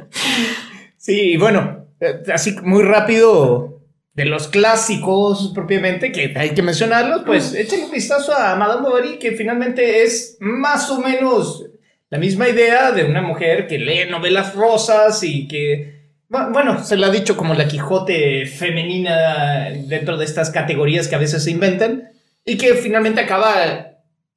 Sí, 1.06 1.36
bueno, 1.36 1.86
eh, 2.00 2.20
así 2.34 2.56
muy 2.64 2.82
rápido 2.82 3.80
de 4.14 4.24
los 4.24 4.48
clásicos 4.48 5.52
propiamente, 5.54 6.10
que 6.10 6.34
hay 6.36 6.50
que 6.50 6.62
mencionarlos, 6.62 7.22
pues 7.24 7.54
échale 7.54 7.84
un 7.84 7.92
vistazo 7.92 8.36
a 8.36 8.56
Madame 8.56 8.82
Bovary, 8.88 9.18
que 9.20 9.30
finalmente 9.30 10.02
es 10.02 10.36
más 10.40 10.90
o 10.90 11.00
menos 11.00 11.64
la 12.10 12.18
misma 12.18 12.48
idea 12.48 12.92
de 12.92 13.04
una 13.04 13.22
mujer 13.22 13.66
que 13.66 13.78
lee 13.78 14.08
novelas 14.10 14.54
rosas 14.54 15.22
y 15.22 15.48
que, 15.48 16.12
bu- 16.28 16.52
bueno, 16.52 16.82
se 16.84 16.96
la 16.96 17.08
ha 17.08 17.10
dicho 17.10 17.36
como 17.36 17.54
la 17.54 17.66
Quijote 17.68 18.46
femenina 18.46 19.70
dentro 19.86 20.16
de 20.16 20.24
estas 20.24 20.50
categorías 20.50 21.08
que 21.08 21.14
a 21.16 21.18
veces 21.20 21.42
se 21.44 21.50
inventan, 21.50 22.10
y 22.44 22.56
que 22.58 22.74
finalmente 22.74 23.20
acaba 23.20 23.54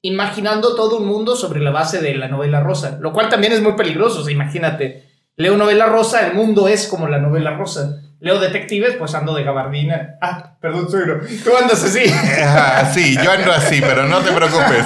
imaginando 0.02 0.74
todo 0.74 0.98
un 0.98 1.06
mundo 1.06 1.36
sobre 1.36 1.60
la 1.60 1.70
base 1.70 2.00
de 2.00 2.14
la 2.16 2.26
novela 2.26 2.60
rosa, 2.60 2.98
lo 3.00 3.12
cual 3.12 3.28
también 3.28 3.52
es 3.52 3.62
muy 3.62 3.74
peligroso, 3.74 4.28
imagínate. 4.28 5.04
Leo 5.36 5.56
novela 5.56 5.86
rosa, 5.86 6.26
el 6.26 6.34
mundo 6.34 6.66
es 6.68 6.88
como 6.88 7.06
la 7.08 7.18
novela 7.18 7.56
rosa. 7.56 8.02
Leo 8.20 8.38
detectives, 8.38 8.96
pues 8.96 9.14
ando 9.14 9.34
de 9.34 9.42
gabardina. 9.44 10.18
Ah, 10.20 10.56
perdón, 10.60 10.90
suegro. 10.90 11.20
Tú 11.42 11.50
andas 11.56 11.82
así. 11.82 12.04
Ah, 12.42 12.90
sí, 12.92 13.16
yo 13.22 13.30
ando 13.30 13.50
así, 13.50 13.80
pero 13.80 14.06
no 14.06 14.20
te 14.20 14.32
preocupes. 14.32 14.84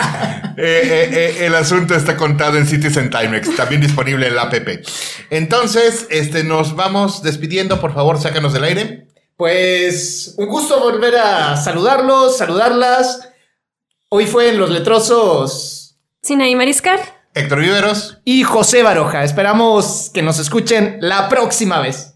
Eh, 0.57 0.83
eh, 0.85 1.09
eh, 1.13 1.47
el 1.47 1.55
asunto 1.57 1.97
está 1.97 2.17
contado 2.17 2.57
en 2.57 2.67
Citizen 2.67 3.11
Timex, 3.11 3.57
también 3.57 3.81
disponible 3.81 4.29
en 4.29 4.37
la 4.37 4.43
app. 4.43 4.55
Entonces, 5.31 6.07
este, 6.11 6.45
nos 6.45 6.77
vamos 6.77 7.25
despidiendo. 7.25 7.81
Por 7.81 7.93
favor, 7.93 8.21
sácanos 8.21 8.53
del 8.53 8.63
aire. 8.63 9.09
Pues 9.37 10.37
un 10.39 10.47
gusto 10.47 10.79
volver 10.79 11.17
a 11.17 11.57
saludarlos, 11.57 12.39
saludarlas. 12.39 13.31
Hoy 14.11 14.27
fue 14.27 14.51
en 14.51 14.61
Los 14.61 14.71
Letrosos 14.71 15.85
Sinaí 16.23 16.55
Mariscal. 16.55 17.01
Héctor 17.35 17.61
Viveros. 17.61 18.19
y 18.25 18.45
José 18.45 18.85
Baroja. 18.85 19.25
Esperamos 19.25 20.11
que 20.15 20.23
nos 20.23 20.39
escuchen 20.39 20.99
la 21.01 21.29
próxima 21.29 21.81
vez. 21.81 22.15